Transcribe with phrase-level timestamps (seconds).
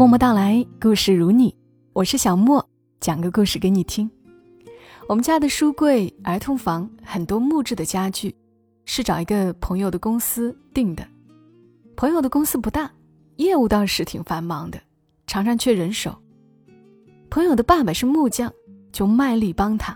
[0.00, 1.54] 默默到来，故事如你，
[1.92, 2.66] 我是小莫，
[3.00, 4.10] 讲个故事给你听。
[5.06, 8.34] 我们家的书柜、儿童房很多木质的家具，
[8.86, 11.06] 是找一个朋友的公司订的。
[11.98, 12.90] 朋友的公司不大，
[13.36, 14.80] 业务倒是挺繁忙的，
[15.26, 16.16] 常常缺人手。
[17.28, 18.50] 朋友的爸爸是木匠，
[18.92, 19.94] 就卖力帮他。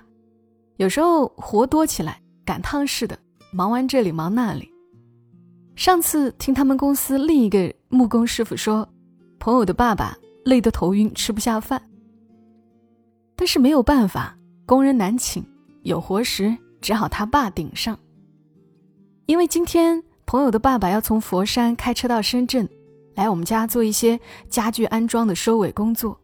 [0.76, 3.18] 有时候活多起来，赶趟似的，
[3.54, 4.70] 忙完这里忙那里。
[5.76, 8.86] 上次听他们公司另一个木工师傅说。
[9.44, 11.90] 朋友的爸爸累得头晕，吃不下饭。
[13.36, 15.44] 但是没有办法，工人难请，
[15.82, 17.98] 有活时只好他爸顶上。
[19.26, 22.66] 因为今天朋友的爸爸要从佛山开车到深圳，
[23.16, 24.18] 来我们家做一些
[24.48, 26.18] 家具安装的收尾工作，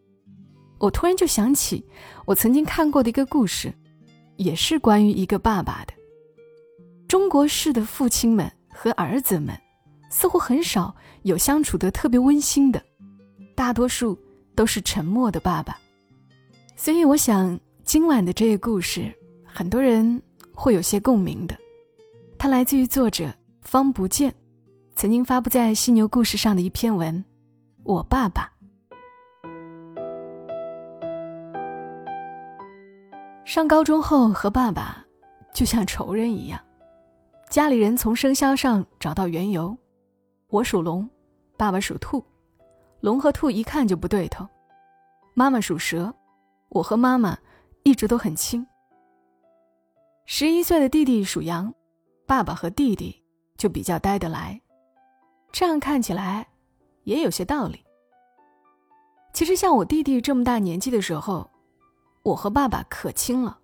[0.79, 1.85] 我突然就想起
[2.25, 3.71] 我曾经看过的一个故事，
[4.37, 5.93] 也是关于一个爸爸的。
[7.07, 9.55] 中国式的父亲们和儿子们，
[10.09, 12.81] 似乎很少有相处得特别温馨的。
[13.55, 14.17] 大多数
[14.55, 15.77] 都是沉默的爸爸，
[16.75, 19.13] 所以我想今晚的这个故事，
[19.45, 20.21] 很多人
[20.53, 21.57] 会有些共鸣的。
[22.37, 23.31] 它来自于作者
[23.61, 24.33] 方不见，
[24.95, 27.15] 曾经发布在犀牛故事上的一篇文
[27.83, 28.51] 《我爸爸》。
[33.45, 35.05] 上高中后和爸爸
[35.53, 36.59] 就像仇人一样，
[37.49, 39.77] 家里人从生肖上找到缘由，
[40.47, 41.09] 我属龙，
[41.57, 42.23] 爸爸属兔。
[43.01, 44.47] 龙和兔一看就不对头，
[45.33, 46.13] 妈妈属蛇，
[46.69, 47.37] 我和妈妈
[47.83, 48.65] 一直都很亲。
[50.27, 51.73] 十一岁的弟弟属羊，
[52.27, 53.21] 爸爸和弟弟
[53.57, 54.61] 就比较待得来，
[55.51, 56.47] 这样看起来
[57.03, 57.83] 也有些道理。
[59.33, 61.49] 其实像我弟弟这么大年纪的时候，
[62.21, 63.57] 我和爸爸可亲了。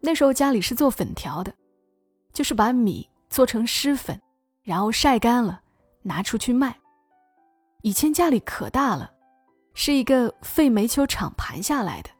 [0.00, 1.52] 那时候家里是做粉条的，
[2.32, 4.18] 就是把米做成湿粉，
[4.62, 5.60] 然后晒干了
[6.00, 6.74] 拿出去卖。
[7.82, 9.12] 以前家里可大了，
[9.74, 12.10] 是一个废煤球厂盘下来的，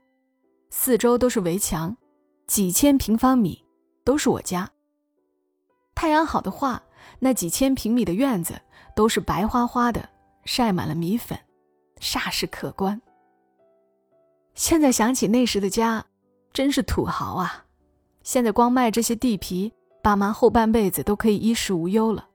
[0.71, 1.97] 四周都是围墙，
[2.49, 3.65] 几千平方米
[4.05, 4.69] 都是我家。
[5.95, 6.83] 太阳好的话，
[7.21, 8.61] 那几千平米的院子
[8.97, 10.09] 都是白花花的，
[10.45, 11.39] 晒满了米粉，
[12.01, 13.01] 煞是可观。
[14.55, 16.05] 现在想起那时的家，
[16.53, 17.65] 真是土豪啊！
[18.25, 19.73] 现在光卖这些地皮，
[20.03, 22.29] 爸妈后半辈子都可以衣食无忧了。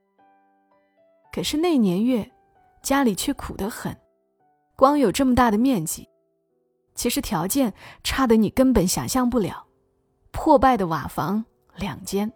[1.33, 2.31] 可是那年月。
[2.87, 3.93] 家里却苦得很，
[4.77, 6.07] 光有这么大的面积，
[6.95, 9.67] 其实条件差的你根本想象不了。
[10.31, 11.43] 破败的瓦房
[11.75, 12.31] 两间，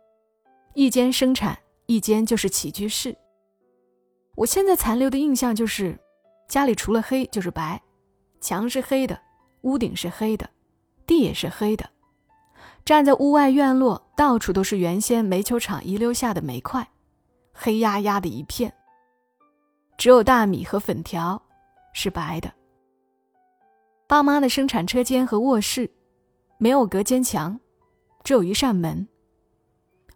[0.73, 3.15] 一间生产，一间就是起居室。
[4.35, 5.97] 我现在残留的印象就是，
[6.49, 7.81] 家里除了黑就是白，
[8.41, 9.17] 墙是黑的，
[9.61, 10.49] 屋顶是黑的，
[11.07, 11.89] 地也是黑的。
[12.83, 16.85] 站在屋外院落，到处都是原先煤球厂遗留下的煤块，
[17.53, 18.73] 黑压压的一片。
[20.01, 21.39] 只有大米和粉条
[21.93, 22.51] 是白的。
[24.07, 25.87] 爸妈的生产车间和卧室
[26.57, 27.59] 没有隔间墙，
[28.23, 29.07] 只有一扇门。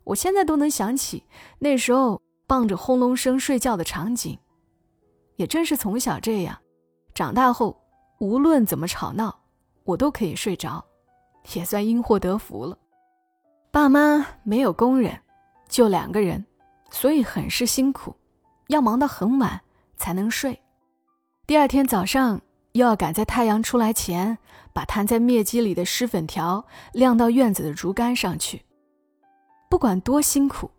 [0.04, 1.24] 我现在都能想起
[1.60, 4.36] 那时候傍着轰隆声睡觉的场景。
[5.36, 6.58] 也正是从小这样，
[7.14, 7.80] 长大后
[8.20, 9.40] 无论怎么吵闹，
[9.84, 10.84] 我都可以睡着，
[11.54, 12.76] 也算因祸得福了。
[13.70, 15.22] 爸妈没有工人，
[15.70, 16.44] 就两个人，
[16.90, 18.16] 所以很是辛苦，
[18.70, 19.62] 要忙到很晚。
[19.98, 20.62] 才能睡，
[21.48, 22.42] 第二天早上
[22.74, 24.38] 又要赶在太阳出来前，
[24.74, 28.64] 把摊在篾箕里的湿粉条晾到院子的竹竿上去。
[29.70, 30.70] 不管多辛苦，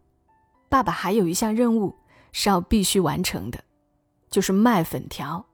[0.69, 1.95] 爸爸还有一项任务
[2.33, 3.63] 是要必须完成的，
[4.31, 5.45] 就是卖粉条。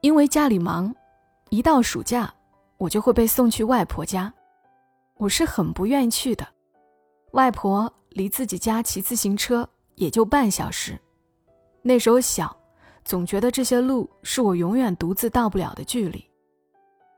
[0.00, 0.94] 因为家里忙，
[1.50, 2.32] 一到暑假，
[2.78, 4.32] 我就会被送去外婆家，
[5.16, 6.46] 我是很不愿意去的。
[7.32, 10.98] 外婆离自己家骑自行车也就半小时。
[11.82, 12.56] 那时候小，
[13.04, 16.24] 总觉得这些路是我永远独自到不了的距离。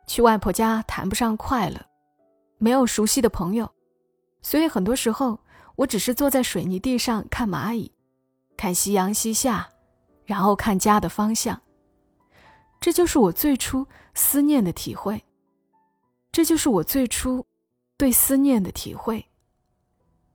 [0.06, 1.80] 去外婆家谈不上快乐，
[2.58, 3.70] 没有熟悉的朋友，
[4.42, 5.38] 所以很多时候
[5.76, 7.90] 我只是坐在水泥地上看蚂蚁，
[8.56, 9.68] 看夕阳西下，
[10.24, 11.60] 然后看家的方向。
[12.80, 15.24] 这就是我最初思念的体会，
[16.32, 17.46] 这就是我最初
[17.96, 19.24] 对思念的体会。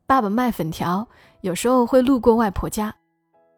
[0.05, 1.09] 爸爸卖粉条，
[1.41, 2.95] 有时候会路过外婆家。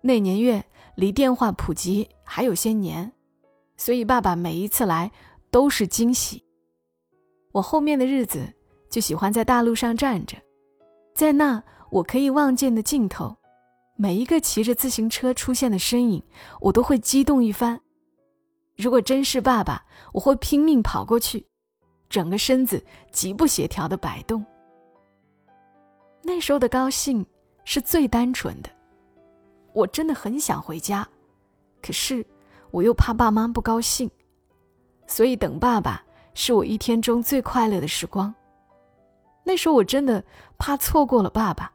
[0.02, 0.66] 那年月
[1.00, 3.10] 离电话普及还有些年，
[3.78, 5.10] 所以爸爸每一次来
[5.50, 6.44] 都是惊喜。
[7.54, 8.54] 我后面的日子
[8.90, 10.36] 就喜欢在大路上站着，
[11.16, 13.34] 在那我可以望见的尽头，
[13.96, 16.22] 每一个骑着自行车出现的身影，
[16.60, 17.80] 我都会激动一番。
[18.76, 21.48] 如果真是爸爸，我会拼命跑过去，
[22.10, 24.46] 整个身子极不协调的摆动。
[26.22, 27.26] 那时候的高兴
[27.64, 28.70] 是最单纯的。
[29.74, 31.08] 我真的很想回家，
[31.82, 32.26] 可是
[32.72, 34.10] 我又怕爸妈不高兴，
[35.08, 38.34] 所以等爸爸是我一天中最快乐的时光。
[39.44, 40.24] 那时候我真的
[40.58, 41.72] 怕错过了爸爸，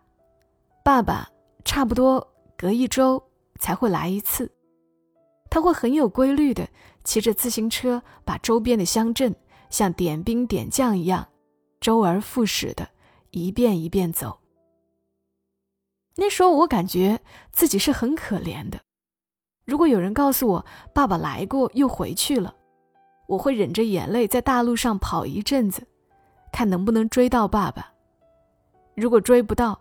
[0.85, 1.29] 爸爸
[1.65, 2.27] 差不多
[2.57, 3.23] 隔一周
[3.59, 4.51] 才会来一次，
[5.51, 6.69] 他会很有规律的
[7.03, 9.35] 骑着自行车把周边的乡镇
[9.71, 11.27] 像点兵点将一样，
[11.81, 12.89] 周而复始的
[13.31, 14.39] 一遍一遍走。
[16.17, 17.21] 那时候我感觉
[17.53, 18.79] 自己是很可怜的。
[19.65, 22.55] 如果有人告诉我爸爸来过又回去了，
[23.27, 25.87] 我会忍着眼泪在大路上跑一阵子，
[26.53, 27.91] 看能不能追到爸爸。
[28.95, 29.81] 如果追不到，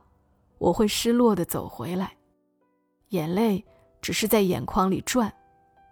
[0.57, 2.15] 我会失落的走回来，
[3.09, 3.63] 眼泪
[4.01, 5.31] 只是在眼眶里转，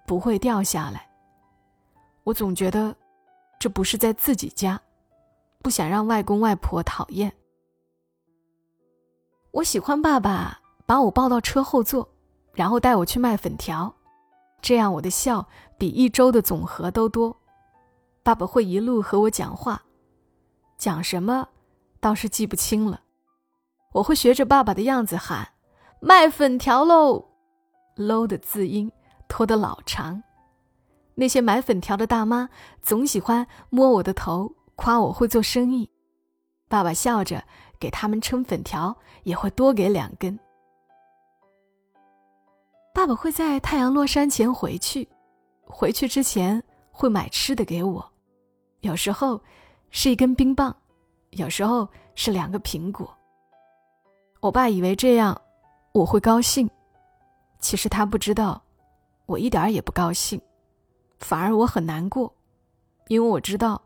[0.07, 1.07] 不会掉下来。
[2.23, 2.95] 我总觉得
[3.59, 4.81] 这不是在自己家，
[5.61, 7.31] 不想让外公外婆讨厌。
[9.51, 12.07] 我喜欢爸爸把我抱到车后座。
[12.53, 13.95] 然后带我去卖粉条，
[14.61, 17.37] 这样我的笑比一周的总和都多。
[18.23, 19.83] 爸爸会一路和我讲话，
[20.77, 21.47] 讲什么
[22.01, 23.03] 倒是记不清了。
[23.93, 25.53] 我会学着爸爸的样子喊
[26.01, 27.29] ：“卖粉条喽！”
[27.95, 28.91] low 的字音
[29.29, 30.21] 拖得老长。
[31.15, 32.49] 那些买粉条的大妈
[32.81, 35.89] 总喜欢摸我的头，夸我会做生意。
[36.67, 37.45] 爸爸笑着
[37.81, 40.39] 给他们称粉条，也会多给两根。
[42.93, 45.09] 爸爸会在太阳落山前回去，
[45.65, 46.61] 回去之前
[46.91, 48.07] 会买吃的给我，
[48.81, 49.41] 有时候
[49.89, 50.75] 是一根冰棒，
[51.31, 53.11] 有时候是两个苹果。
[54.41, 55.39] 我爸以为这样
[55.91, 56.69] 我会高兴，
[57.57, 58.61] 其实他不知道，
[59.25, 60.39] 我一点也不高兴，
[61.17, 62.31] 反而我很难过，
[63.07, 63.81] 因为我知道，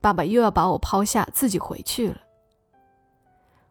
[0.00, 2.20] 爸爸又要把我抛下自己回去了。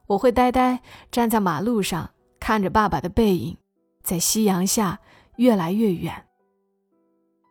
[0.07, 2.09] 我会呆呆站在马路上
[2.39, 3.57] 看着爸爸的背影。
[4.03, 4.99] 在夕阳下
[5.37, 6.27] 越来越远。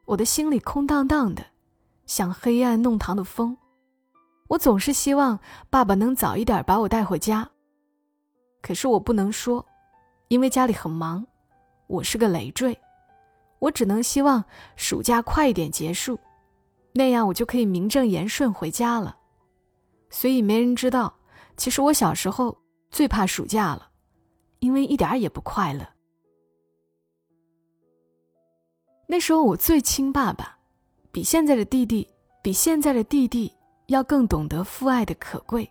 [0.04, 1.43] 我的心里空荡荡的，
[2.04, 3.56] 像黑暗弄堂的风。
[4.49, 5.40] 我总是希望
[5.70, 7.49] 爸爸能早一点把我带回家，
[8.60, 9.64] 可是我不能说，
[10.28, 11.26] 因为家里很忙，
[11.87, 12.78] 我是个累赘。
[13.60, 14.44] 我只能希望
[14.76, 16.20] 暑假快一点结束，
[16.93, 19.16] 那样我就可以名正言顺回家了。
[20.10, 21.14] 所以没人知道，
[21.56, 22.56] 其实我小时候
[22.90, 23.90] 最怕暑假了，
[24.58, 25.87] 因为一点也不快乐。
[29.06, 30.58] 那时候我最亲爸爸，
[31.10, 32.08] 比现在的弟弟，
[32.43, 33.52] 比现在的弟弟
[33.87, 35.70] 要更懂得父爱的可贵。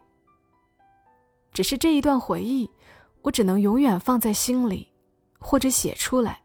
[1.51, 2.69] 只是这一段回忆，
[3.23, 4.87] 我只能永远放在心里，
[5.39, 6.41] 或者写出来。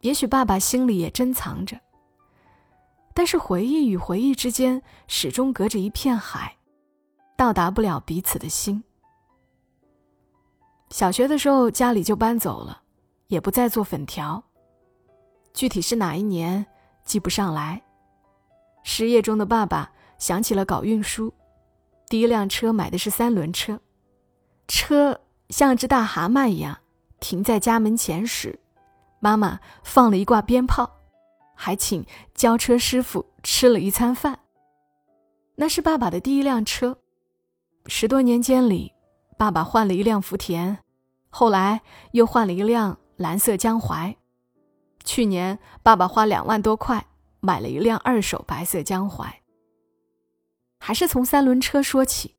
[0.00, 1.80] 也许爸爸心里也珍藏着，
[3.14, 6.56] 但是回忆与回忆之间始终隔着一片海，
[7.36, 8.82] 到达不了彼此的心。
[10.90, 12.82] 小学的时候家里就搬走了，
[13.26, 14.42] 也不再做粉条。
[15.52, 16.64] 具体是哪一年，
[17.04, 17.82] 记不上来。
[18.82, 21.32] 失业中的爸爸想起了搞运输，
[22.08, 23.80] 第一辆车买的是三轮车，
[24.68, 26.78] 车像只大蛤蟆一样
[27.18, 28.58] 停在家门前时，
[29.18, 30.88] 妈妈放了一挂鞭炮，
[31.54, 34.38] 还请交车师傅吃了一餐饭。
[35.56, 36.98] 那是爸爸的第一辆车。
[37.88, 38.92] 十多年间里，
[39.38, 40.78] 爸爸换了一辆福田，
[41.30, 41.80] 后来
[42.12, 44.16] 又换了一辆蓝色江淮。
[45.04, 47.06] 去年，爸爸花两万多块
[47.38, 49.42] 买了一辆二手白色江淮。
[50.80, 52.34] 还是从三轮车说起，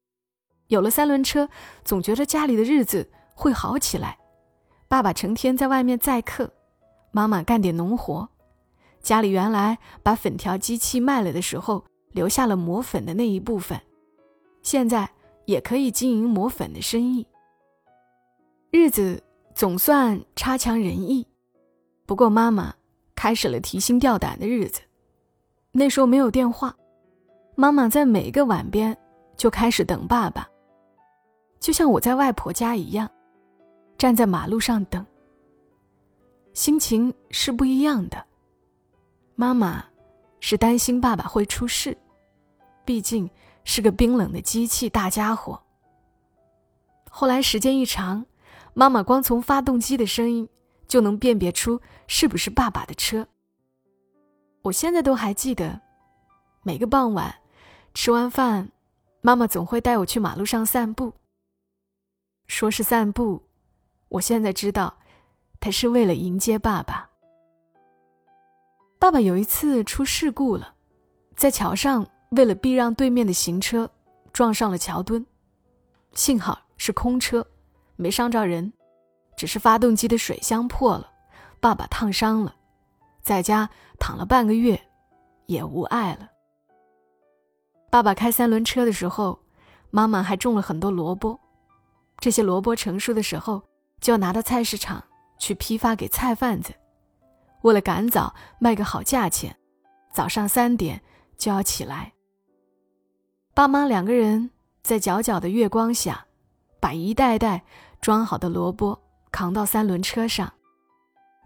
[0.68, 1.50] 有了三轮车，
[1.86, 4.18] 总觉得家里的日子会好起来。
[4.90, 6.52] 爸爸成天在外面载客，
[7.12, 8.28] 妈妈干点农活，
[9.02, 13.82] 家里原来把粉条机器卖了的时候，留下了磨粉的那一部分，
[14.62, 15.10] 现在
[15.48, 17.26] 也可以经营磨粉的生意。
[18.70, 19.24] 日子
[19.56, 21.26] 总算差强人意。
[22.06, 22.74] 不过，妈妈
[23.16, 24.82] 开始了提心吊胆的日子。
[25.72, 26.76] 那时候没有电话，
[27.56, 28.96] 妈妈在每个晚边
[29.38, 30.48] 就开始等爸爸，
[31.60, 33.10] 就像我在外婆家一样，
[33.98, 35.06] 站在马路上等。
[36.54, 38.22] 心情是不一样的。
[39.36, 39.86] 妈妈
[40.40, 41.96] 是担心爸爸会出事，
[42.84, 43.30] 毕竟
[43.68, 45.62] 是个冰冷的机器大家伙。
[47.10, 48.26] 后来时间一长，
[48.74, 50.50] 妈妈光从发动机的声音。
[50.88, 53.28] 就能辨别出是不是爸爸的车。
[54.62, 55.82] 我现在都还记得，
[56.64, 57.36] 每个傍晚
[57.94, 58.72] 吃完饭，
[59.20, 61.14] 妈妈总会带我去马路上散步。
[62.48, 63.44] 说是散步，
[64.08, 64.98] 我现在知道，
[65.60, 67.10] 她是为了迎接爸爸。
[68.98, 70.74] 爸爸有一次出事故了，
[71.36, 73.90] 在桥上为了避让对面的行车，
[74.34, 75.26] 撞上了桥墩，
[76.14, 77.46] 幸好是空车，
[77.96, 78.74] 没伤着人。
[79.36, 81.12] 只是发动机的水箱破了，
[81.60, 82.56] 爸爸烫伤了。
[83.22, 83.70] 在家
[84.00, 84.82] 躺了半个月，
[85.46, 86.28] 也无碍了。
[87.90, 89.40] 爸爸开三轮车的时候，
[89.92, 91.40] 妈妈还种了很多萝卜。
[92.20, 93.62] 这些萝卜成熟的时候，
[94.02, 95.04] 就要拿到菜市场
[95.38, 96.74] 去批发给菜贩子。
[97.62, 99.56] 为了赶早卖个好价钱，
[100.12, 101.00] 早上三点
[101.38, 102.12] 就要起来。
[103.58, 104.52] 爸妈两个人
[104.84, 106.28] 在皎皎的月光下，
[106.80, 107.64] 把一袋袋
[108.00, 110.54] 装好的萝卜扛到三轮车上，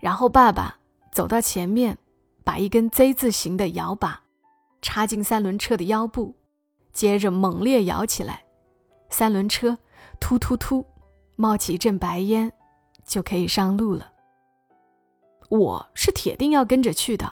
[0.02, 0.78] 然后爸爸
[1.14, 1.98] 走到前面，
[2.44, 4.24] 把一根 Z 字形的摇把
[4.82, 6.36] 插进三轮车的腰部，
[6.92, 8.44] 接着猛烈摇起来，
[9.10, 9.78] 三轮车
[10.20, 10.86] 突突突
[11.38, 12.52] 冒起一阵白烟，
[13.06, 14.12] 就可以上路了。
[15.48, 17.32] 我是铁定要跟着去的，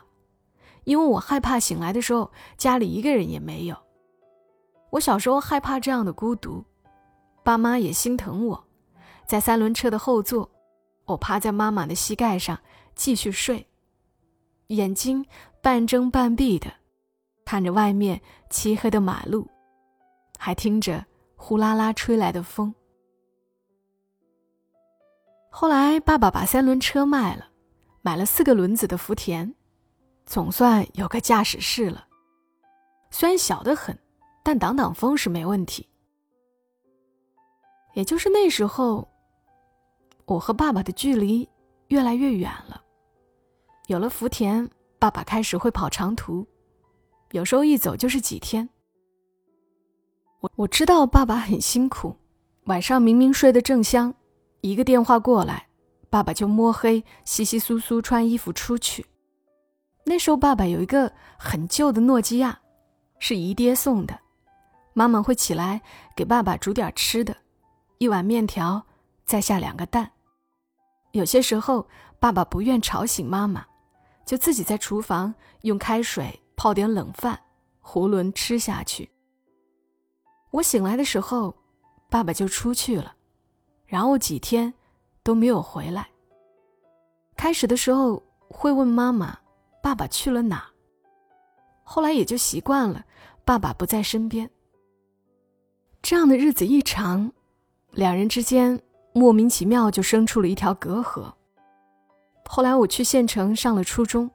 [0.86, 3.76] 因为我害怕醒来的时候家里一个人也没有。
[4.92, 6.64] 我小时候害怕这样的孤独，
[7.44, 8.64] 爸妈也心疼我，
[9.26, 10.50] 在三轮车的后座，
[11.06, 12.60] 我趴在妈妈的膝盖上
[12.96, 13.68] 继续睡，
[14.68, 15.26] 眼睛
[15.62, 16.72] 半睁半闭的
[17.46, 19.48] 看着外面漆黑的马路，
[20.38, 21.06] 还听着
[21.36, 22.74] 呼啦啦吹来的风。
[25.50, 27.48] 后来爸爸把三轮车卖了。
[28.02, 29.54] 买了四个轮子的福田，
[30.26, 32.08] 总算有个驾驶室了。
[33.12, 34.00] 虽然小得很，
[34.44, 35.88] 但挡挡风是没问题。
[37.94, 39.08] 也就是那时候，
[40.26, 41.48] 我和爸爸的距离
[41.88, 42.82] 越来越远了。
[43.88, 44.70] 有了福田，
[45.00, 46.48] 爸爸开始会跑长途，
[47.32, 48.70] 有时候一走就是几天。
[50.42, 52.16] 我我知道爸爸很辛苦，
[52.66, 54.14] 晚上明明睡得正香，
[54.62, 55.68] 一个电话过来。
[56.12, 59.06] 爸爸就摸黑、稀稀疏疏穿衣服出去。
[60.06, 62.60] 那时候，爸爸有一个很旧的诺基亚，
[63.20, 64.20] 是姨爹送的。
[64.94, 65.82] 妈妈会起来
[66.16, 67.36] 给爸爸煮点吃的，
[67.98, 68.86] 一碗面条，
[69.26, 70.12] 再下两个蛋。
[71.12, 71.88] 有些时候，
[72.20, 73.66] 爸爸不愿吵醒妈妈，
[74.26, 77.40] 就自己在厨房用开水泡点冷饭，
[77.84, 79.10] 囫囵吃下去。
[80.52, 81.56] 我醒来的时候，
[82.10, 83.16] 爸爸就出去了，
[83.86, 84.74] 然后几天。
[85.22, 86.08] 都没有回来。
[87.36, 89.38] 开始的时候会问妈妈
[89.84, 90.68] ：“爸爸去了哪？”
[91.84, 93.06] 后来也就习惯了，
[93.46, 94.50] 爸爸不在身边。
[96.02, 97.32] 这样的日子一长，
[97.92, 98.82] 两人之间
[99.14, 101.34] 莫名其妙就生出了一条隔阂。
[102.46, 104.30] 后来我去县城上了初中，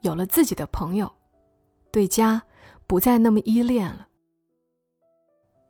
[0.00, 1.12] 有了自己的朋友，
[1.90, 2.42] 对家
[2.86, 4.08] 不再那么依恋了。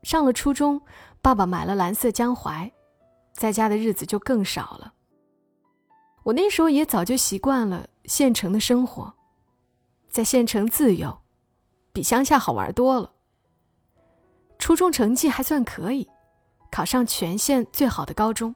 [0.02, 0.80] 上了初中，
[1.20, 2.70] 爸爸买了蓝色江淮。
[3.32, 4.92] 在家的日子就更少了。
[6.24, 9.14] 我那时候也早就习惯了县城的生活，
[10.10, 11.18] 在县城自由，
[11.94, 13.10] 比乡下好玩多了。
[14.62, 16.08] 初中成绩还算可以，
[16.70, 18.54] 考上全县最好的高中。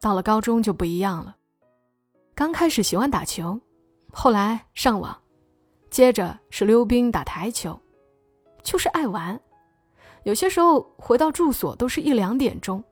[0.00, 1.36] 到了高中就不一样了，
[2.34, 3.60] 刚开始喜欢打球，
[4.12, 5.16] 后来上网，
[5.90, 7.80] 接着是溜冰、打台球，
[8.64, 9.40] 就是爱玩。
[10.24, 12.82] 有些时候回到住所都是一两点钟。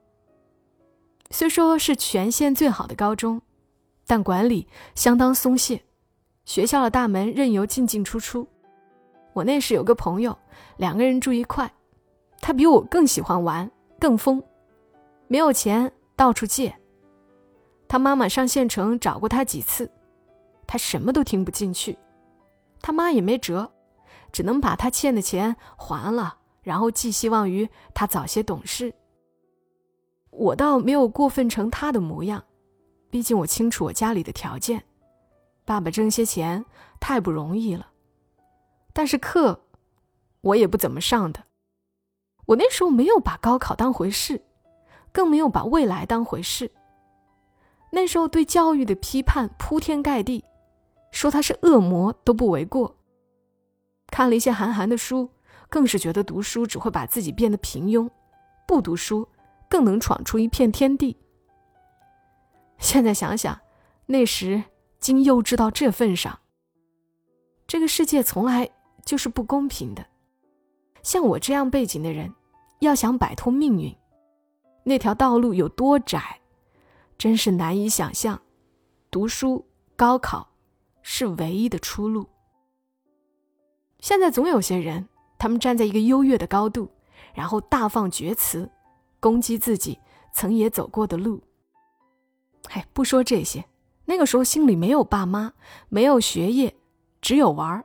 [1.31, 3.43] 虽说是全县最好的高中，
[4.07, 5.83] 但管理相当松懈，
[6.45, 8.47] 学校的大门任由进进出出。
[9.33, 10.39] 我那时有个朋友，
[10.77, 11.69] 两个人住一块，
[12.41, 14.43] 他比我更喜欢玩，更疯，
[15.27, 16.75] 没有钱到处借。
[17.87, 19.91] 他妈妈上县城找过他几次，
[20.67, 21.99] 他什么都听不进去，
[22.81, 23.71] 他妈也没辙，
[24.31, 28.93] 只能把他欠的钱还了，然后寄希望于他早些懂事。
[30.31, 32.45] 我倒没有过分成他的模样，
[33.11, 34.85] 毕竟我清楚我家里的条件，
[35.65, 36.65] 爸爸挣些钱
[37.01, 37.89] 太不容易了。
[38.93, 39.65] 但是课，
[40.43, 41.43] 我也不怎么上的。
[42.49, 44.43] 我那时候没有把高考当回事，
[45.13, 46.71] 更没有把未来当回事。
[47.93, 50.45] 那时候对教育的批判铺天盖地，
[51.11, 52.97] 说他是恶魔都不为过。
[54.09, 55.31] 看了一些韩寒的书，
[55.69, 58.09] 更是觉得读书只会把自己变得平庸，
[58.67, 59.29] 不读书。
[59.71, 61.19] 更能闯出一片天地。
[62.79, 63.61] 现在想想，
[64.07, 64.65] 那时
[64.99, 66.39] 竟幼稚到这份上。
[67.67, 68.71] 这个世界从来
[69.05, 70.07] 就是不公平的。
[71.03, 72.33] 像我这样背景的人，
[72.81, 73.95] 要想摆脱命运，
[74.85, 76.41] 那条道路有多窄，
[77.17, 78.41] 真是难以想象。
[79.11, 79.67] 读书、
[79.97, 80.49] 高考
[81.03, 82.29] 是唯一的出路。
[84.01, 85.09] 现在总有些人，
[85.39, 86.91] 他们站在一个优越的高度，
[87.35, 88.71] 然后大放厥词。
[89.21, 89.99] 攻击自己
[90.33, 91.43] 曾也走过的路。
[92.69, 93.65] 哎，不说这些，
[94.05, 95.53] 那个时候心里没有爸妈，
[95.89, 96.73] 没有学业，
[97.21, 97.85] 只有玩儿。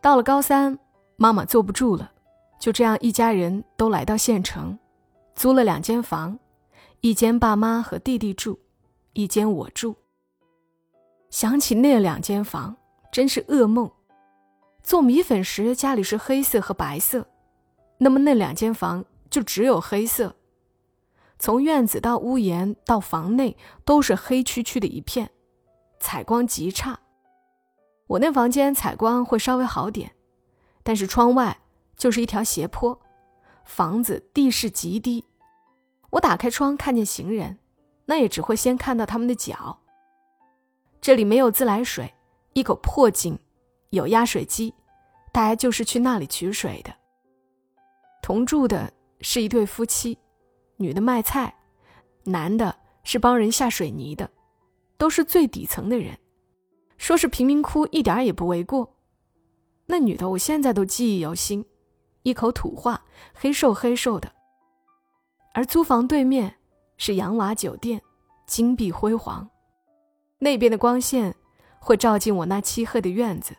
[0.00, 0.78] 到了高三，
[1.16, 2.11] 妈妈坐不住了，
[2.62, 4.78] 就这样一家人都来到县城，
[5.34, 6.38] 租了两间房，
[7.00, 8.60] 一间爸妈和弟弟住，
[9.14, 9.96] 一间我住。
[11.28, 12.76] 想起那两间房，
[13.10, 13.90] 真是噩梦。
[14.80, 17.26] 做米粉时家里是黑色和白色，
[17.98, 20.36] 那么那两间房就只有黑色。
[21.40, 25.28] 从院子到屋檐到房内都是黑黢黢的一片，
[25.98, 27.00] 采光极差。
[28.06, 30.12] 我那房间采光会稍微好点，
[30.84, 31.58] 但是窗外
[32.02, 33.00] 就是一条斜坡，
[33.64, 35.24] 房子地势极低。
[36.10, 37.60] 我打开窗看见行人，
[38.06, 39.78] 那也只会先看到他们的脚。
[41.00, 42.12] 这里没有自来水，
[42.54, 43.38] 一口破井，
[43.90, 44.74] 有压水机，
[45.30, 46.92] 大家就是去那里取水的。
[48.20, 50.18] 同住的是一对夫妻，
[50.78, 51.54] 女的卖菜，
[52.24, 54.28] 男的是帮人下水泥的，
[54.98, 56.18] 都是最底层的人。
[56.98, 58.96] 说是贫民窟一点也不为过。
[59.86, 61.64] 那女的我现在都记忆犹新，
[62.22, 63.02] 一口土话，
[63.34, 64.32] 黑瘦黑瘦的。
[65.54, 66.56] 而租房对面
[66.96, 68.00] 是洋瓦酒店，
[68.46, 69.48] 金碧辉煌。
[70.38, 71.34] 那边的光线
[71.78, 73.56] 会照进我那漆黑的院子，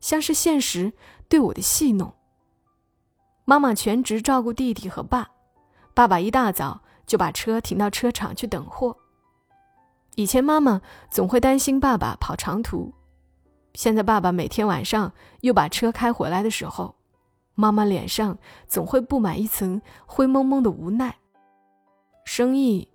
[0.00, 0.92] 像是现实
[1.28, 2.14] 对我的戏弄。
[3.44, 5.30] 妈妈全职照顾弟弟和爸，
[5.94, 8.96] 爸爸一大早就把车停到车场去等货。
[10.16, 12.92] 以前妈妈总会担心爸爸跑长途，
[13.72, 16.94] 现在爸爸每天晚上又把车开回来的时候，
[17.60, 18.38] 妈妈脸上
[18.68, 21.18] 总会布满一层灰蒙蒙的无奈。
[22.24, 22.88] 生意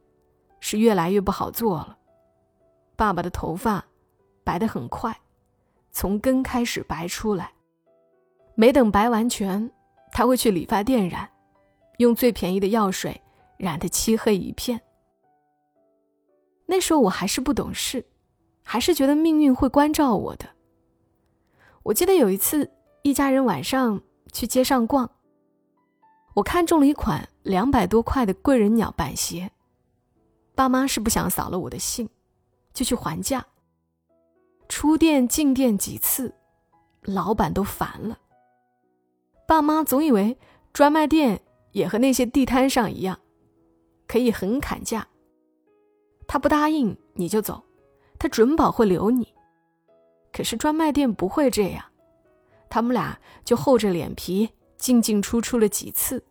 [0.61, 1.97] 是越来越不好做了。
[2.95, 3.83] 爸爸的头发
[4.41, 5.19] 白得很快，
[5.91, 7.51] 从根开始白出来，
[8.55, 9.69] 没等白完全，
[10.13, 11.29] 他会去理发店染，
[11.97, 13.21] 用最便宜的药水
[13.57, 14.79] 染得漆黑一片。
[16.67, 18.05] 那时候我还是不懂事，
[18.63, 20.45] 还是觉得命运会关照我的。
[21.83, 24.01] 我记得有一次，一家人晚上
[24.33, 25.09] 去街上逛，
[26.33, 29.49] 我看中了一款两百多块的贵人鸟板鞋，
[30.53, 32.09] 爸妈是不想扫了我的兴。
[32.73, 33.45] 就去还价。
[34.67, 36.33] 出店进店几次，
[37.03, 38.17] 老板都烦了。
[39.47, 40.35] 爸妈总以为
[40.73, 41.39] 专卖店
[41.73, 43.19] 也和那些地摊上一样，
[44.07, 45.07] 可以横砍价。
[46.25, 47.63] 他不答应你就走，
[48.17, 49.31] 他准保会留你。
[50.31, 51.85] 可是专卖店不会这样，
[52.73, 56.25] 他们俩就厚着脸皮进进出出了几次，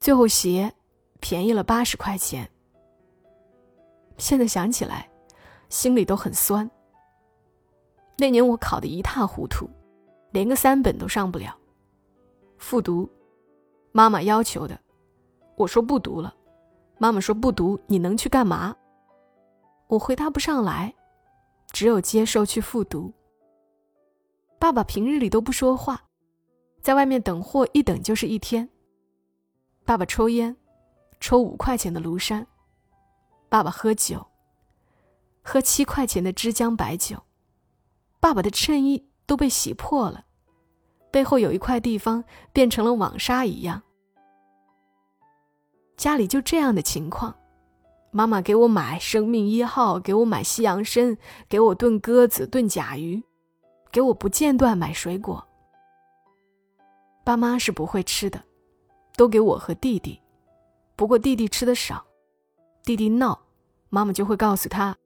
[0.00, 0.74] 最后鞋
[1.20, 2.50] 便宜了八十块钱。
[4.18, 5.08] 现在想起来。
[5.68, 6.70] 心里都很酸。
[8.18, 9.70] 那年我考得一塌糊涂，
[10.30, 11.56] 连个三本都上不了。
[12.58, 13.08] 复读，
[13.90, 14.78] 妈妈要求的，
[15.56, 16.34] 我说不读了。
[16.98, 18.76] 妈妈说不读你能去干嘛？
[19.86, 20.92] 我回答不上来，
[21.70, 23.10] 只有接受去复读。
[24.62, 26.04] 爸爸平日里都不说话，
[26.80, 28.68] 在外面等货一等就是一天。
[29.84, 30.56] 爸爸抽烟，
[31.18, 32.46] 抽五块钱的庐山。
[33.48, 34.24] 爸爸喝酒。
[35.42, 37.16] 喝七块钱的枝江白酒，
[38.20, 40.26] 爸爸的衬衣都被洗破了，
[41.10, 42.22] 背后有一块地方
[42.52, 43.82] 变成了网纱一样。
[45.96, 47.34] 家里就这样的情况，
[48.12, 53.24] 妈妈给我买生命一号，给我买西洋参，给我炖鸽子、炖甲鱼，
[53.92, 55.46] 给我不间断买水果。
[57.22, 58.42] 爸妈是不会吃的，
[59.14, 60.18] 都给我和弟弟，
[60.96, 62.04] 不过弟弟吃的少，
[62.82, 63.38] 弟弟闹，
[63.90, 64.96] 妈妈就会告诉他。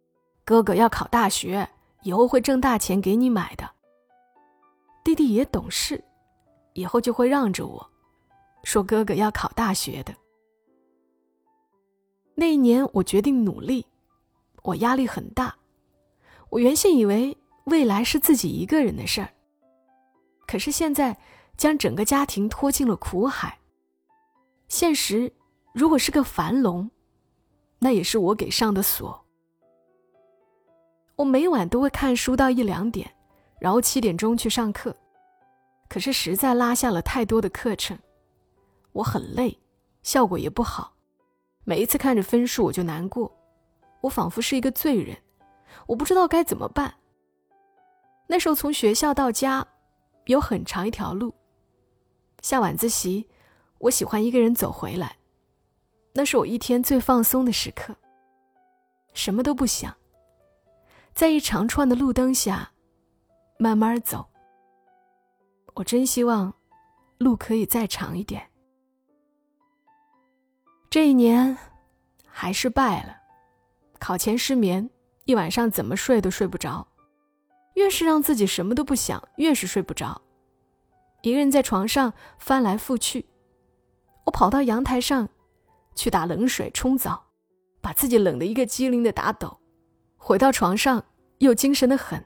[0.44, 1.68] 哥哥要考大学，
[2.02, 3.68] 以后会挣大钱给你买的。
[5.02, 6.02] 弟弟也懂事，
[6.72, 7.90] 以后就会让着我，
[8.62, 10.14] 说哥哥要考大学的。
[12.36, 13.84] 那一年，我决定努力，
[14.62, 15.56] 我压力很大。
[16.48, 19.28] 我原先以为未来是自己一个人的事儿，
[20.46, 21.16] 可是现在
[21.56, 23.58] 将整个家庭拖进了苦海。
[24.68, 25.32] 现实
[25.72, 26.88] 如果是个樊笼，
[27.80, 29.24] 那也是我给上的锁。
[31.16, 33.12] 我每晚都会看书到一两点，
[33.58, 34.96] 然后七点钟去上课。
[35.88, 37.98] 可是实在拉下了太多的课程，
[38.92, 39.58] 我很累，
[40.04, 40.94] 效果也不好。
[41.64, 43.36] 每一次看着分数我就难过，
[44.02, 45.16] 我仿佛是一个罪人，
[45.88, 46.94] 我不知道该怎么办。
[48.26, 49.66] 那时候从学校到家，
[50.26, 51.34] 有很长一条路。
[52.42, 53.28] 下晚自习，
[53.78, 55.16] 我喜欢一个人走回来，
[56.12, 57.94] 那是我一天最放松的时刻，
[59.14, 59.96] 什么都不想。
[61.14, 62.70] 在一长串的路灯下，
[63.58, 64.26] 慢慢走。
[65.74, 66.52] 我真希望
[67.18, 68.50] 路可以再长一点。
[70.90, 71.56] 这一年
[72.26, 73.16] 还是败了，
[73.98, 74.88] 考前失眠，
[75.24, 76.86] 一晚上怎么睡都睡不着。
[77.76, 80.22] 越是让自己什么都不想，越是睡不着。
[81.20, 83.26] 一个人在床上翻来覆去。
[84.24, 85.28] 我跑到阳台上，
[85.94, 87.26] 去打冷水冲澡，
[87.82, 89.58] 把自己冷的一个机灵的打抖。
[90.16, 91.04] 回到床上，
[91.38, 92.24] 又精神的很，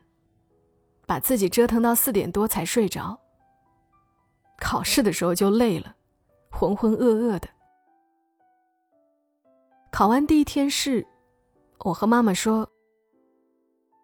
[1.05, 3.19] 把自己折腾到四点多才睡着。
[4.59, 5.97] 考试的时候就累了，
[6.51, 7.49] 浑浑噩噩的。
[9.91, 11.05] 考完第一天试，
[11.81, 12.71] 我和妈妈说：“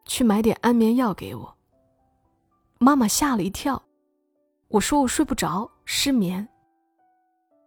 [0.07, 1.57] 去买点安眠药给我。”
[2.79, 3.83] 妈妈吓了一跳，
[4.69, 6.47] 我说我睡不着，失眠。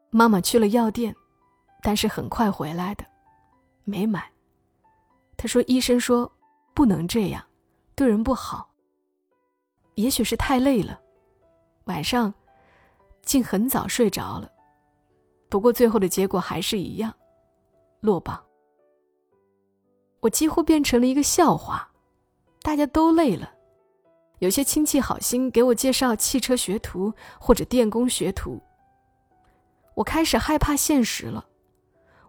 [0.10, 1.16] 妈妈去了药店，
[1.82, 3.06] 但是很快回来的，
[3.84, 4.32] 没买。
[5.38, 6.32] 她说医生说
[6.74, 7.44] 不能这样，
[7.96, 8.70] 对人不好。
[9.96, 11.00] 也许是太累了，
[11.86, 12.34] 晚上
[13.22, 14.52] 竟很早睡着了。
[15.50, 17.14] 不过最后的结果还是一样。
[18.00, 18.42] 落榜，
[20.20, 21.89] 我几乎变成了一个笑话，
[22.62, 23.54] 大家都累了。
[24.40, 28.62] 有些亲戚好心给我介绍汽车学徒或者电工学徒。
[29.96, 31.48] 我开始害怕现实了。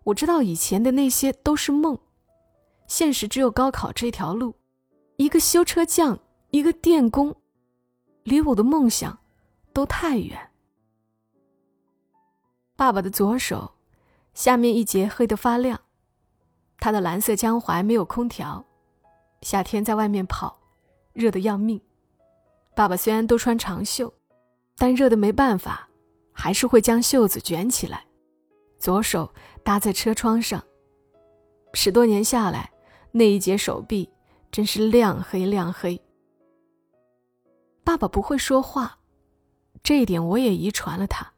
[0.04, 1.98] 我知道以前的那些都是梦，
[2.86, 4.54] 现实只有高考这条路。
[5.16, 6.18] 一个修车匠，
[6.50, 7.36] 一个电工，
[8.24, 9.18] 离我的梦想
[9.72, 10.50] 都太远。
[12.76, 13.72] 爸爸的左手。
[14.32, 15.80] 下面一节黑得发亮，
[16.78, 18.64] 他的蓝色江淮没有空调，
[19.42, 20.58] 夏天在外面跑，
[21.12, 21.80] 热得要命。
[22.74, 24.12] 爸爸虽然都穿长袖，
[24.76, 25.88] 但热得没办法，
[26.32, 28.04] 还是会将袖子卷起来，
[28.78, 29.32] 左手
[29.64, 30.62] 搭在车窗上。
[31.72, 32.70] 十多年下来，
[33.12, 34.08] 那一截手臂
[34.50, 36.00] 真是亮黑亮黑。
[37.82, 38.98] 爸爸不会说话，
[39.82, 41.32] 这一点我也遗传了他，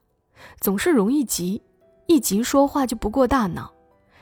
[0.61, 1.63] 总是容易急。
[2.09, 3.73] 一急说话就不过大脑，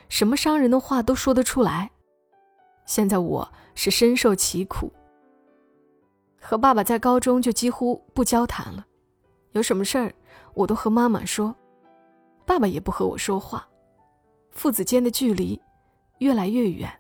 [0.09, 1.91] 什么伤人的话都说得出来。
[2.85, 4.93] 现在我是深受其苦。
[6.41, 8.87] 和爸爸在高中就几乎不交谈了，
[9.53, 10.15] 有什么事儿
[10.55, 11.55] 我都和妈妈说，
[12.47, 13.69] 爸爸也不和我说话，
[14.51, 15.61] 父子间的距离
[16.19, 16.91] 越来越远，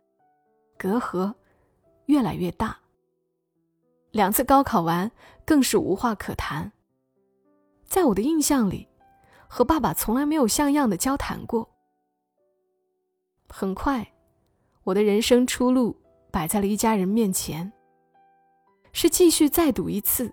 [0.77, 1.33] 隔阂
[2.07, 2.77] 越来越大。
[4.11, 5.11] 两次高考完
[5.45, 6.71] 更是无话可谈。
[7.85, 8.87] 在我的印象里。
[9.53, 11.69] 和爸爸从来没有像样的交谈过。
[13.49, 14.13] 很快，
[14.85, 16.01] 我的人生出路
[16.31, 17.71] 摆在了一家人面前：
[18.93, 20.33] 是继续再赌一次，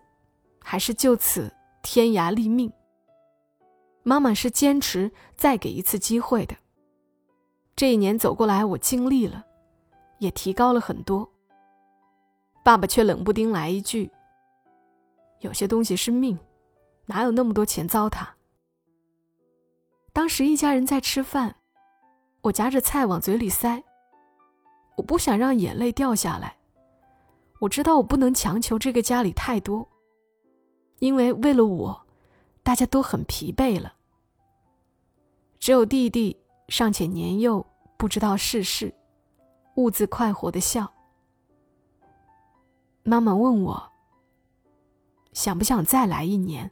[0.64, 2.72] 还是就此天涯立命？
[4.04, 6.56] 妈妈是坚持再给一次机会的。
[7.76, 9.46] 这一年走过来，我经历了，
[10.20, 11.30] 也提高了很多。
[12.64, 14.12] 爸爸却冷不丁来一句
[15.42, 16.38] ：“有些东西是命，
[17.06, 18.26] 哪有那么多钱糟蹋？”
[20.14, 21.56] 当时一家人在吃饭，
[22.42, 23.84] 我夹着菜往嘴里塞。
[24.98, 26.58] 我不想让眼泪掉下来。
[27.60, 29.88] 我知道我不能强求这个家里太多，
[31.00, 32.06] 因为为了我，
[32.62, 33.94] 大家都很疲惫了。
[35.60, 36.38] 只有弟弟
[36.70, 37.66] 尚且年幼，
[37.98, 38.94] 不知道世事，
[39.76, 40.92] 兀自快活的笑。
[43.04, 43.92] 妈妈问我，
[45.34, 46.70] 想不想再来一年？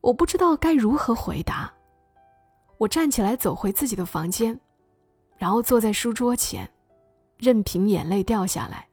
[0.00, 1.72] 我不知道该如何回答。
[2.78, 4.58] 我站起来走回自己的房间，
[5.44, 6.66] 然后坐在书桌前，
[7.36, 8.88] 任凭眼泪掉下来。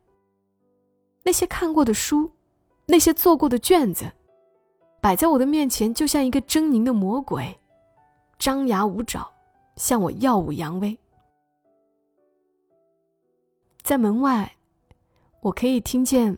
[1.24, 2.30] 那些看过的书，
[2.88, 4.12] 那些做过的卷子，
[5.00, 7.58] 摆在我的面前，就像一个狰狞的魔鬼，
[8.38, 9.32] 张牙舞爪，
[9.78, 11.00] 向我耀武扬威。
[13.82, 14.58] 在门外，
[15.40, 16.38] 我可以听见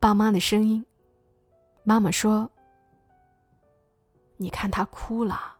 [0.00, 0.84] 爸妈的声音。
[1.84, 2.50] 妈妈说。
[4.36, 5.58] 你看他哭了，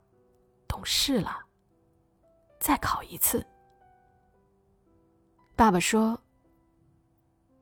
[0.66, 1.44] 懂事了。
[2.58, 3.46] 再考一次。
[5.56, 6.20] 爸爸说：“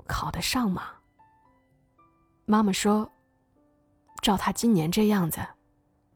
[0.09, 0.85] 考得上吗？”
[2.47, 3.11] 妈妈说
[4.23, 5.41] ：“照他今年这样子，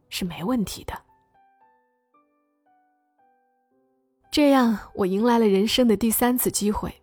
[0.08, 0.94] 是没问题的。”
[4.30, 7.02] 这样，我迎来了人生的第三次机会。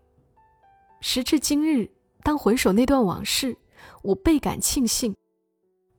[1.02, 1.90] 时至今日，
[2.24, 3.56] 当回首那段往事，
[4.02, 5.16] 我倍感庆幸。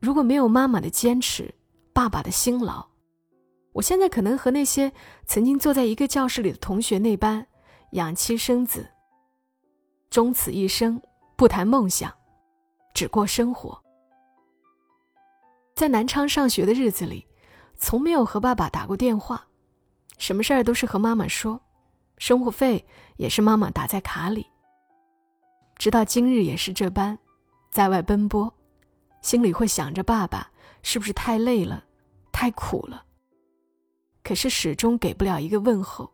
[0.01, 1.55] 如果没有妈妈的坚持，
[1.93, 2.89] 爸爸的辛劳，
[3.73, 4.93] 我现在可能和那些
[5.27, 7.47] 曾经坐在一个教室里的同学那般，
[7.95, 8.91] 养妻生子，
[10.11, 11.01] 终此一生
[11.37, 12.13] 不谈梦想，
[12.93, 13.81] 只过生活。
[15.77, 17.25] 在南昌上学的日子里，
[17.77, 19.47] 从没有和爸爸打过电话，
[20.19, 21.61] 什么事儿都是和妈妈说，
[22.19, 22.85] 生活费
[23.17, 24.45] 也是妈妈打在卡里。
[25.77, 27.17] 直到今日也是这般，
[27.71, 28.53] 在外奔波，
[29.23, 30.51] 心里会想着爸爸。
[30.83, 31.85] 是不是太累了，
[32.31, 33.07] 太苦了？
[34.23, 36.14] 可是始终给不了一个问候。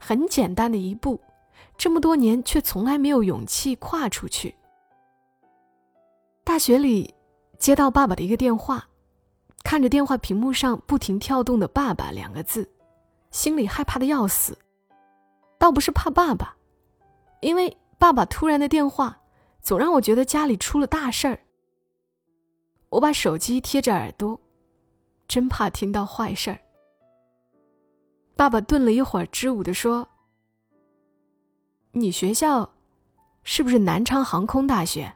[0.00, 1.20] 很简单的一步，
[1.76, 4.54] 这么多年却从来没有勇气跨出去。
[6.44, 7.14] 大学里
[7.58, 8.88] 接到爸爸的一个电话，
[9.62, 12.70] 看着电话屏幕上不停跳动的“爸爸”两个字，
[13.30, 14.56] 心里害怕的要死。
[15.58, 16.56] 倒不是怕爸爸，
[17.40, 19.20] 因为爸爸突然的电话，
[19.60, 21.40] 总让我觉得家里出了大事儿。
[22.90, 24.40] 我把手机贴着耳朵，
[25.26, 26.58] 真怕听到坏事儿。
[28.38, 30.08] 爸爸顿了一会儿，支吾的说
[31.90, 32.72] ：“你学校
[33.42, 35.12] 是不是南昌航空大学？”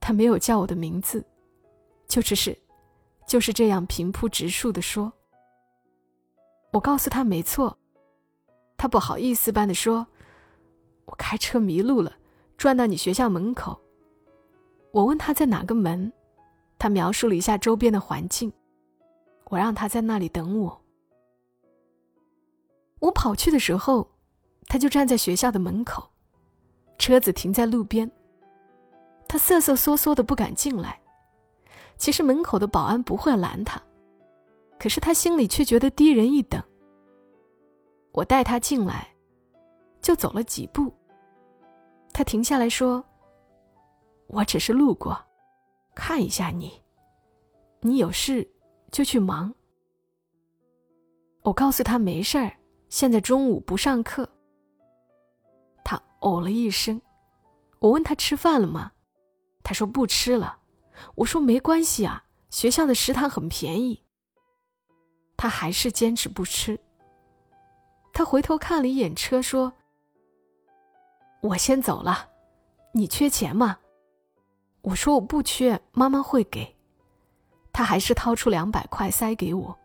[0.00, 1.22] 他没有叫我的名字，
[2.08, 2.58] 就只是
[3.26, 5.12] 就是这样平铺直述的说。
[6.72, 7.76] 我告诉他没错，
[8.78, 10.06] 他不好意思般的说
[11.04, 12.16] ：“我开车迷路了，
[12.56, 13.78] 转到你学校门口。”
[14.90, 16.10] 我问他在哪个门，
[16.78, 18.50] 他描述了一下周边的环境。
[19.50, 20.81] 我让他在那里等我。
[23.02, 24.08] 我跑去的时候，
[24.68, 26.08] 他就站在学校的门口，
[26.98, 28.08] 车子停在路边。
[29.26, 31.00] 他瑟瑟缩缩的不敢进来。
[31.96, 33.82] 其实门口的保安不会拦他，
[34.78, 36.62] 可是他心里却觉得低人一等。
[38.12, 39.08] 我带他进来，
[40.00, 40.92] 就走了几步，
[42.12, 43.04] 他停下来说。
[44.28, 45.20] 我只是路过，
[45.94, 46.80] 看一下你。
[47.80, 48.48] 你有事
[48.92, 49.52] 就去忙。
[51.42, 52.52] 我告诉他没事儿，
[52.92, 54.28] 现在中午不上课。
[55.82, 57.00] 他哦了一声。
[57.78, 58.92] 我问他吃饭了吗？
[59.64, 60.58] 他说不吃了。
[61.14, 64.04] 我说没关系啊，学校的食堂很便宜。
[65.38, 66.78] 他还是坚持不吃。
[68.12, 69.72] 他回头看了一眼车，说
[71.40, 72.28] ：“我先走了，
[72.92, 73.78] 你缺钱吗？”
[74.82, 76.76] 我说我不缺，妈妈会给。
[77.72, 79.78] 他还是掏出两百块塞给我。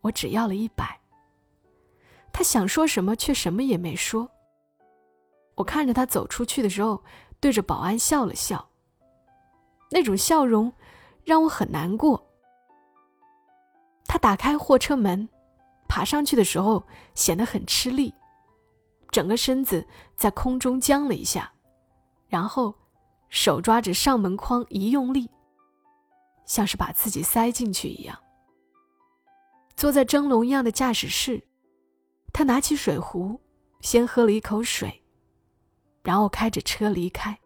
[0.00, 0.97] 我只要了一百。
[2.38, 4.30] 他想说什么，却什么也没说。
[5.56, 7.02] 我看着他走出去的时候，
[7.40, 8.64] 对着保安笑了笑。
[9.90, 10.72] 那种笑容
[11.24, 12.24] 让我很难过。
[14.06, 15.28] 他打开货车门，
[15.88, 18.14] 爬上去的时候显得很吃力，
[19.10, 21.52] 整个身子在空中僵了一下，
[22.28, 22.72] 然后。
[23.30, 25.28] 手抓着上门框一用力，
[26.46, 28.16] 像是把自己塞进去一样。
[29.76, 31.42] 坐在蒸笼一样的驾驶室，
[32.32, 33.40] 他拿起水壶，
[33.80, 35.02] 先喝了一口水，
[36.02, 37.38] 然后开着车离开。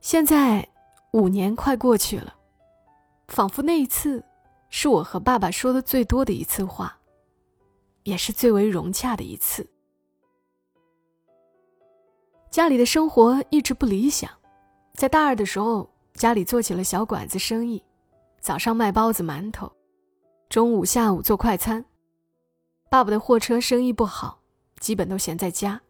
[0.00, 0.68] 现在
[1.12, 2.34] 五年快过去了，
[3.28, 4.22] 仿佛那一次
[4.68, 6.98] 是我和爸爸说的最多的一次话，
[8.04, 9.68] 也是最为融洽的一次。
[12.50, 14.30] 家里的生活一直不理想，
[14.94, 17.82] 在大二的时候，家里做起了小馆子生意，
[18.40, 19.70] 早上卖包子馒头，
[20.48, 21.84] 中午下午做快餐。
[22.90, 24.40] 爸爸的货车生意不好，
[24.80, 25.80] 基本都闲在家。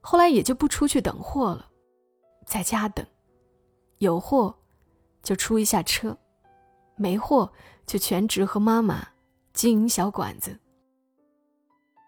[0.00, 1.68] 后来也就不出去等货了，
[2.46, 3.06] 在家等，
[3.98, 4.54] 有货
[5.22, 6.16] 就出一下车，
[6.96, 7.52] 没货
[7.86, 9.06] 就全职和妈妈
[9.52, 10.58] 经营小馆子。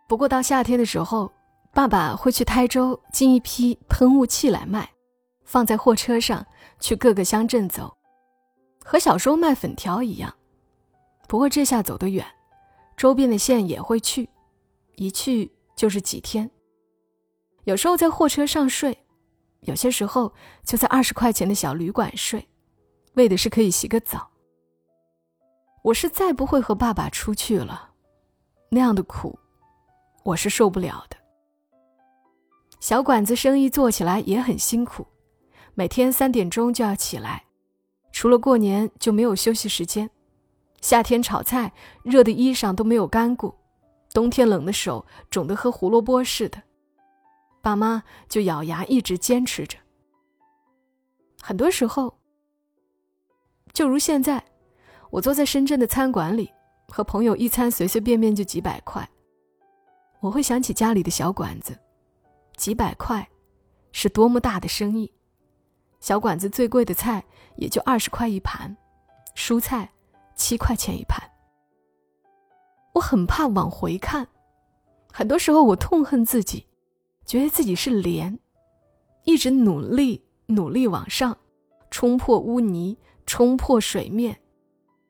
[0.08, 1.32] 不过到夏天的时候。
[1.72, 4.90] 爸爸会去台州进一批喷雾器来卖，
[5.44, 6.46] 放在货车上
[6.80, 7.94] 去各个乡镇走，
[8.82, 10.34] 和小时候卖粉条一样。
[11.28, 12.26] 不过这下走得远，
[12.96, 14.28] 周边的县也会去，
[14.94, 16.50] 一去就是几天。
[17.64, 18.96] 有时候在货车上睡，
[19.60, 20.32] 有些时候
[20.64, 22.48] 就在二十块钱的小旅馆睡，
[23.14, 24.30] 为的是可以洗个澡。
[25.82, 27.90] 我是再不会和爸爸出去了，
[28.70, 29.38] 那样的苦，
[30.24, 31.16] 我是受不了的。
[32.80, 35.06] 小馆子生意做起来也很辛苦，
[35.74, 37.44] 每天三点钟就要起来，
[38.10, 40.10] 除了过年就没有休息时间。
[40.86, 41.72] 夏天炒菜，
[42.04, 43.52] 热的衣裳都没有干过；
[44.14, 46.62] 冬天冷的手肿得和胡萝卜似的，
[47.60, 49.76] 爸妈就咬牙一直坚持着。
[51.42, 52.20] 很多时候，
[53.72, 54.44] 就如现在，
[55.10, 56.52] 我坐在深圳的餐馆里，
[56.86, 59.10] 和朋友一餐随随便便就几百块，
[60.20, 61.76] 我会想起家里的小馆子。
[62.56, 63.28] 几百块，
[63.90, 65.12] 是多么大的生意！
[65.98, 67.24] 小馆子最贵的菜
[67.56, 68.76] 也就二十块一盘，
[69.34, 69.90] 蔬菜
[70.36, 71.20] 七块钱一盘。
[72.94, 74.28] 我很怕往回看，
[75.12, 76.66] 很多时候我痛恨自己，
[77.24, 78.38] 觉得自己是莲，
[79.24, 81.36] 一直努力努力往上，
[81.90, 82.96] 冲破污泥，
[83.26, 84.38] 冲破水面，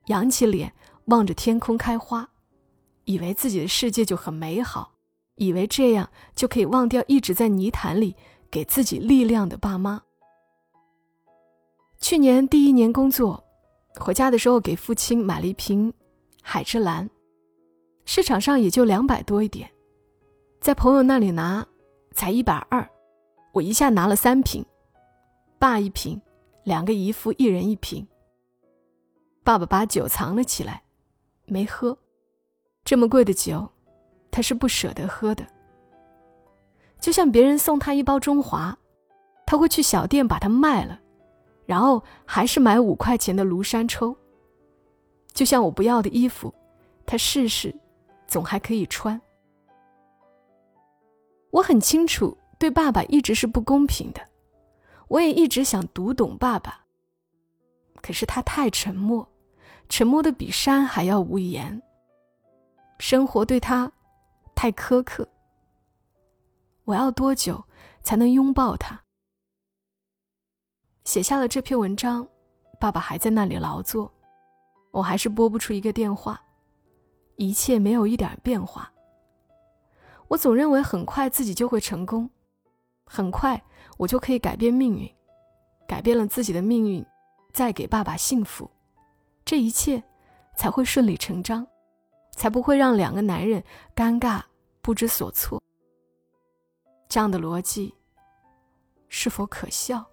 [0.07, 0.73] 扬起脸
[1.07, 2.31] 望着天空开花，
[3.05, 4.93] 以为自己的世界就很美好。
[5.37, 8.17] 以为这样就可以忘掉一直在泥潭里
[8.51, 10.03] 给自己力量的爸妈。
[11.99, 13.45] 去年第一年工作，
[13.98, 15.92] 回家的时候给父亲买了一瓶
[16.42, 17.09] 海之蓝，
[18.04, 19.70] 市场上也就两百多一点，
[20.61, 21.66] 在朋友那里拿
[22.12, 22.88] 才一百二，
[23.52, 24.64] 我一下拿了三瓶，
[25.59, 26.20] 爸一瓶，
[26.64, 28.06] 两个姨夫一人一瓶。
[29.42, 30.82] 爸爸把酒藏了起来，
[31.46, 31.96] 没喝，
[32.85, 33.68] 这么贵的酒。
[34.28, 35.46] 他是不舍得喝的，
[37.00, 38.76] 就像别人送他一包中华，
[39.46, 41.00] 他会去小店把它卖了，
[41.66, 44.16] 然后还是买五块钱的庐山抽。
[45.35, 46.55] 就像我不要的衣服，
[47.05, 47.74] 他试试，
[48.26, 49.20] 总还可以穿。
[51.50, 54.20] 我很清楚，对爸爸一直是不公平的，
[55.09, 56.85] 我也一直想读懂爸爸。
[58.00, 59.29] 可是他太沉默，
[59.88, 61.83] 沉默的比山还要无言。
[62.98, 63.92] 生活对他
[64.55, 65.29] 太苛刻。
[66.85, 67.64] 我要多久
[68.02, 69.02] 才能拥抱他？
[71.07, 72.27] 写下了这篇文章，
[72.81, 74.12] 爸爸还在那里劳作，
[74.90, 76.42] 我还是拨不出一个电话，
[77.37, 78.92] 一切没有一点变化。
[80.27, 82.29] 我总认为很快自己就会成功，
[83.05, 83.62] 很快
[83.97, 85.09] 我就可以改变命运，
[85.87, 87.07] 改变了自己的命运，
[87.53, 88.69] 再给爸爸幸福，
[89.45, 90.03] 这一切
[90.57, 91.64] 才会顺理成章，
[92.33, 93.62] 才不会让两个男人
[93.95, 94.42] 尴尬
[94.83, 95.62] 不知所措。
[97.09, 97.95] 这样的逻辑
[99.09, 100.05] 是否可笑？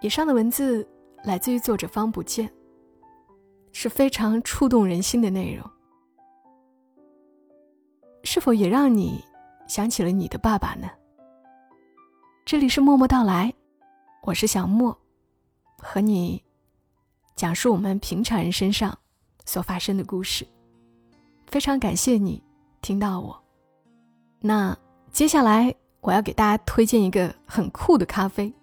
[0.00, 0.86] 以上的文字
[1.24, 2.50] 来自于作者方不见。
[3.76, 5.68] 是非常触动人心的内容，
[8.22, 9.20] 是否也让你
[9.66, 10.88] 想起了你的爸爸呢？
[12.44, 13.52] 这里是默默到来，
[14.22, 14.96] 我是小莫，
[15.78, 16.40] 和你
[17.34, 18.96] 讲述我们平常人身上
[19.44, 20.46] 所发生的故事。
[21.48, 22.40] 非常感谢你
[22.80, 23.36] 听到我。
[24.38, 24.78] 那
[25.10, 28.54] 接下来我要给大家推荐一个很酷的咖啡，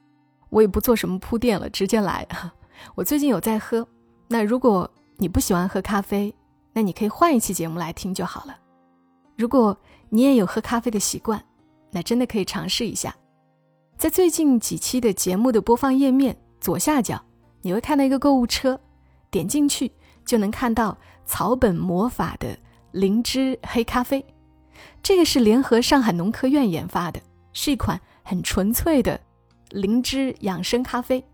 [0.51, 2.27] 我也不做什么铺垫了，直接来。
[2.93, 3.87] 我最近有在喝，
[4.27, 4.87] 那如果。
[5.17, 6.33] 你不喜欢喝咖啡，
[6.73, 8.57] 那你可以换一期节目来听就好了。
[9.37, 9.77] 如果
[10.09, 11.39] 你也有喝咖啡的习惯，
[11.91, 13.15] 那真的可以尝试一下。
[13.99, 17.23] 在最近几期的节目的播放页面左下角，
[17.61, 18.81] 你会看到一个购物车，
[19.29, 19.91] 点进去
[20.25, 22.57] 就能看到草本魔法的
[22.91, 24.25] 灵芝黑咖啡。
[25.03, 27.21] 这个是联合上海农科院研发的，
[27.53, 29.21] 是一款很纯粹的
[29.71, 31.25] 灵芝养生咖啡。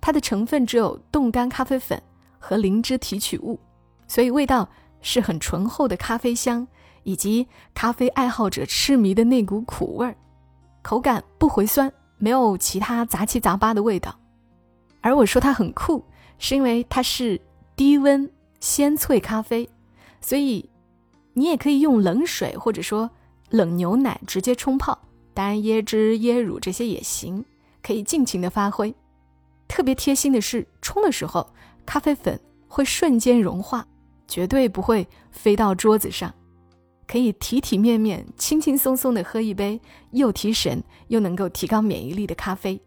[0.00, 2.00] 它的成分只有冻干咖啡粉。
[2.38, 3.58] 和灵芝提取物，
[4.06, 4.68] 所以味道
[5.00, 6.64] 是很醇厚的咖啡香，
[7.02, 10.14] 以及咖啡爱好者痴迷的那股苦味儿，
[10.80, 14.16] 口感不回酸，没有其他杂七杂八的味道。
[15.00, 16.04] 而我说它很酷，
[16.38, 17.40] 是因为它是
[17.74, 18.30] 低温
[18.60, 19.68] 鲜萃咖啡，
[20.20, 20.70] 所以
[21.32, 23.10] 你也可以用冷水或者说
[23.50, 24.96] 冷牛奶直接冲泡，
[25.34, 27.44] 当然椰汁、椰乳这些也行，
[27.86, 28.92] 可以尽情的发挥。
[29.68, 31.48] 特别贴心的是，冲的时候。
[31.84, 33.86] 咖啡粉会瞬间融化，
[34.26, 36.34] 绝对不会飞到桌子上，
[37.06, 42.80] 可以体体面面、轻轻松松的喝一杯又提神又能够提高免疫力的咖啡。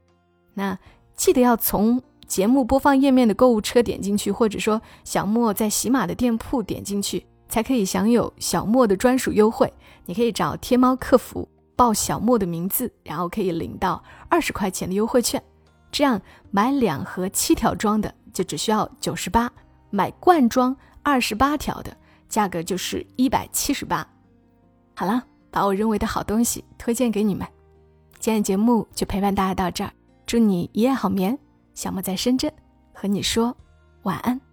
[0.54, 0.78] 那
[1.16, 9.72] 记得要从节目播放页面的购物车点进去，或者说小莫在喜马的店铺点进去，才可以享有小莫的专属优惠。
[10.08, 11.48] 你可以找天猫客服
[11.80, 15.42] 报小莫的名字，然后可以领到二十块钱的优惠券。
[15.90, 18.14] 这样买两盒七条装的。
[18.32, 19.52] 就只需要九十八，
[19.90, 21.98] 买罐装二十八条的
[22.30, 24.08] 价格就是一百七十八。
[24.96, 27.46] 好了，把我认为的好东西推荐给你们。
[28.20, 29.92] 今天节目就陪伴大家到这儿，
[30.28, 31.38] 祝你一夜好眠。
[31.74, 32.54] 小莫在深圳，
[32.94, 33.56] 和你说
[34.04, 34.49] 晚安。